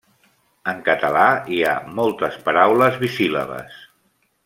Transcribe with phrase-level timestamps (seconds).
[0.71, 1.25] En català
[1.55, 3.79] hi ha moltes paraules bisíl·labes.